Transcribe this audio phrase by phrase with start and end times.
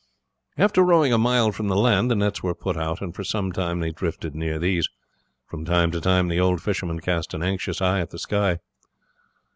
[0.57, 3.81] After rowing a mile from land the nets were put out, and for some time
[3.81, 4.89] they drifted near these.
[5.45, 8.57] From time to time the old fisherman cast an anxious eye at the sky.